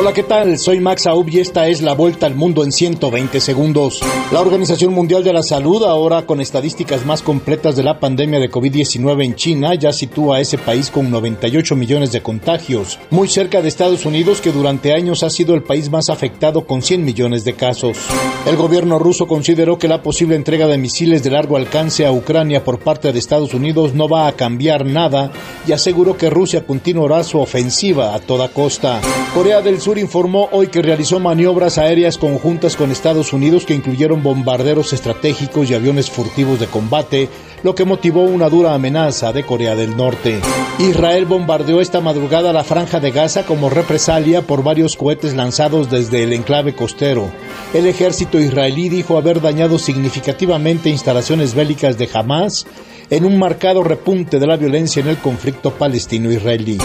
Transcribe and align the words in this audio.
Hola, 0.00 0.14
¿qué 0.14 0.22
tal? 0.22 0.58
Soy 0.58 0.80
Max 0.80 1.06
Aub 1.06 1.28
y 1.28 1.40
esta 1.40 1.68
es 1.68 1.82
la 1.82 1.92
vuelta 1.92 2.24
al 2.24 2.34
mundo 2.34 2.64
en 2.64 2.72
120 2.72 3.38
segundos. 3.38 4.00
La 4.32 4.40
Organización 4.40 4.94
Mundial 4.94 5.22
de 5.22 5.34
la 5.34 5.42
Salud, 5.42 5.84
ahora 5.84 6.24
con 6.24 6.40
estadísticas 6.40 7.04
más 7.04 7.20
completas 7.20 7.76
de 7.76 7.82
la 7.82 8.00
pandemia 8.00 8.40
de 8.40 8.50
COVID-19 8.50 9.22
en 9.26 9.34
China, 9.34 9.74
ya 9.74 9.92
sitúa 9.92 10.38
a 10.38 10.40
ese 10.40 10.56
país 10.56 10.90
con 10.90 11.10
98 11.10 11.76
millones 11.76 12.12
de 12.12 12.22
contagios, 12.22 12.98
muy 13.10 13.28
cerca 13.28 13.60
de 13.60 13.68
Estados 13.68 14.06
Unidos, 14.06 14.40
que 14.40 14.52
durante 14.52 14.94
años 14.94 15.22
ha 15.22 15.28
sido 15.28 15.54
el 15.54 15.64
país 15.64 15.90
más 15.90 16.08
afectado 16.08 16.64
con 16.64 16.80
100 16.80 17.04
millones 17.04 17.44
de 17.44 17.52
casos. 17.52 17.98
El 18.46 18.56
gobierno 18.56 18.98
ruso 18.98 19.26
consideró 19.26 19.78
que 19.78 19.86
la 19.86 20.02
posible 20.02 20.34
entrega 20.34 20.66
de 20.66 20.78
misiles 20.78 21.22
de 21.22 21.30
largo 21.30 21.58
alcance 21.58 22.06
a 22.06 22.12
Ucrania 22.12 22.64
por 22.64 22.78
parte 22.78 23.12
de 23.12 23.18
Estados 23.18 23.52
Unidos 23.52 23.92
no 23.92 24.08
va 24.08 24.28
a 24.28 24.32
cambiar 24.32 24.86
nada 24.86 25.30
y 25.70 25.72
aseguró 25.72 26.16
que 26.16 26.30
Rusia 26.30 26.66
continuará 26.66 27.22
su 27.22 27.38
ofensiva 27.38 28.12
a 28.12 28.18
toda 28.18 28.48
costa. 28.48 29.00
Corea 29.32 29.62
del 29.62 29.80
Sur 29.80 29.98
informó 29.98 30.48
hoy 30.50 30.66
que 30.66 30.82
realizó 30.82 31.20
maniobras 31.20 31.78
aéreas 31.78 32.18
conjuntas 32.18 32.74
con 32.74 32.90
Estados 32.90 33.32
Unidos 33.32 33.66
que 33.66 33.74
incluyeron 33.74 34.20
bombarderos 34.20 34.92
estratégicos 34.92 35.70
y 35.70 35.74
aviones 35.74 36.10
furtivos 36.10 36.58
de 36.58 36.66
combate, 36.66 37.28
lo 37.62 37.76
que 37.76 37.84
motivó 37.84 38.24
una 38.24 38.48
dura 38.48 38.74
amenaza 38.74 39.32
de 39.32 39.44
Corea 39.44 39.76
del 39.76 39.96
Norte. 39.96 40.40
Israel 40.80 41.24
bombardeó 41.26 41.80
esta 41.80 42.00
madrugada 42.00 42.52
la 42.52 42.64
franja 42.64 42.98
de 42.98 43.12
Gaza 43.12 43.46
como 43.46 43.70
represalia 43.70 44.42
por 44.42 44.64
varios 44.64 44.96
cohetes 44.96 45.36
lanzados 45.36 45.88
desde 45.88 46.24
el 46.24 46.32
enclave 46.32 46.74
costero. 46.74 47.30
El 47.72 47.86
ejército 47.86 48.40
israelí 48.40 48.88
dijo 48.88 49.16
haber 49.16 49.40
dañado 49.40 49.78
significativamente 49.78 50.90
instalaciones 50.90 51.54
bélicas 51.54 51.96
de 51.98 52.08
Hamas 52.12 52.66
en 53.10 53.24
un 53.24 53.38
marcado 53.38 53.82
repunte 53.82 54.38
de 54.38 54.46
la 54.46 54.56
violencia 54.56 55.00
en 55.00 55.08
el 55.08 55.18
conflicto 55.18 55.72
palestino-israelí. 55.72 56.78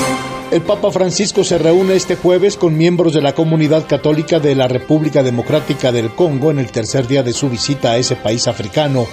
El 0.51 0.61
Papa 0.61 0.91
Francisco 0.91 1.43
se 1.43 1.57
reúne 1.57 1.95
este 1.95 2.15
jueves 2.15 2.55
con 2.55 2.77
miembros 2.77 3.13
de 3.13 3.21
la 3.21 3.33
comunidad 3.33 3.87
católica 3.87 4.39
de 4.39 4.55
la 4.55 4.67
República 4.67 5.23
Democrática 5.23 5.91
del 5.91 6.11
Congo 6.11 6.51
en 6.51 6.59
el 6.59 6.71
tercer 6.71 7.07
día 7.07 7.23
de 7.23 7.33
su 7.33 7.49
visita 7.49 7.91
a 7.91 7.97
ese 7.97 8.15
país 8.15 8.47
africano 8.47 9.07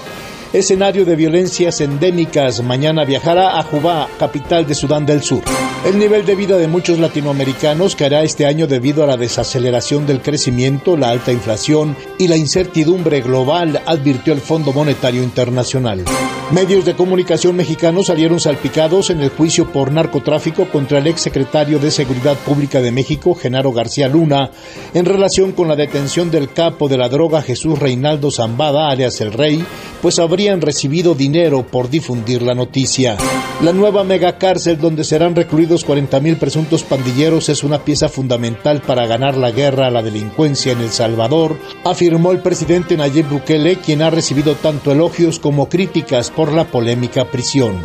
escenario 0.53 1.05
de 1.05 1.17
violencias 1.17 1.81
endémicas. 1.81 2.62
Mañana 2.62 3.05
viajará 3.05 3.58
a 3.58 3.62
Jubá, 3.62 4.08
capital 4.19 4.67
de 4.67 4.75
Sudán 4.75 5.06
del 5.06 5.22
Sur. 5.22 5.42
El 5.84 5.98
nivel 5.98 6.25
de 6.25 6.36
vida 6.36 6.59
de 6.59 6.69
muchos 6.69 6.98
latinoamericanos 6.98 7.97
caerá 7.97 8.22
este 8.22 8.47
año 8.47 8.67
debido 8.67 9.03
a 9.03 9.06
la 9.06 9.17
desaceleración 9.17 10.06
del 10.06 10.20
crecimiento, 10.20 10.97
la 10.97 11.11
alta 11.11 11.33
inflación 11.33 11.97
y 12.19 12.28
la 12.28 12.36
incertidumbre 12.36 13.20
global, 13.20 13.83
advirtió 13.86 14.33
el 14.33 14.41
Fondo 14.41 14.72
Monetario 14.72 15.22
Internacional. 15.22 16.05
Medios 16.53 16.84
de 16.84 16.94
comunicación 16.94 17.56
mexicanos 17.56 18.09
salieron 18.09 18.39
salpicados 18.39 19.09
en 19.09 19.22
el 19.22 19.31
juicio 19.31 19.72
por 19.72 19.91
narcotráfico 19.91 20.69
contra 20.69 20.98
el 20.98 21.06
exsecretario 21.06 21.78
de 21.78 21.91
Seguridad 21.91 22.37
Pública 22.37 22.83
de 22.83 22.92
México, 22.92 23.34
Genaro 23.34 23.72
García 23.72 24.06
Luna, 24.06 24.50
en 24.92 25.06
relación 25.06 25.53
con 25.53 25.66
la 25.66 25.77
detención 25.77 26.31
del 26.31 26.53
capo 26.53 26.89
de 26.89 26.98
la 26.98 27.09
droga 27.09 27.41
Jesús 27.41 27.78
Reinaldo 27.78 28.31
Zambada, 28.31 28.91
alias 28.91 29.20
El 29.22 29.33
Rey, 29.33 29.64
pues 30.03 30.19
habrían 30.42 30.60
recibido 30.60 31.14
dinero 31.14 31.64
por 31.64 31.88
difundir 31.88 32.42
la 32.42 32.52
noticia. 32.52 33.16
La 33.62 33.72
nueva 33.72 34.02
megacárcel 34.02 34.76
donde 34.76 35.04
serán 35.04 35.36
recluidos 35.36 35.86
40.000 35.86 36.36
presuntos 36.36 36.82
pandilleros 36.82 37.48
es 37.48 37.62
una 37.62 37.84
pieza 37.84 38.08
fundamental 38.08 38.82
para 38.82 39.06
ganar 39.06 39.36
la 39.36 39.52
guerra 39.52 39.86
a 39.86 39.90
la 39.92 40.02
delincuencia 40.02 40.72
en 40.72 40.80
El 40.80 40.90
Salvador, 40.90 41.56
afirmó 41.84 42.32
el 42.32 42.40
presidente 42.40 42.96
Nayib 42.96 43.28
Bukele, 43.28 43.76
quien 43.76 44.02
ha 44.02 44.10
recibido 44.10 44.56
tanto 44.56 44.90
elogios 44.90 45.38
como 45.38 45.68
críticas 45.68 46.32
por 46.32 46.50
la 46.50 46.64
polémica 46.64 47.30
prisión. 47.30 47.80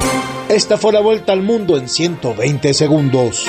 Esta 0.50 0.80
fue 0.80 0.94
la 0.94 1.02
vuelta 1.02 1.34
al 1.34 1.44
mundo 1.44 1.78
en 1.78 1.88
120 1.88 2.74
segundos. 2.74 3.46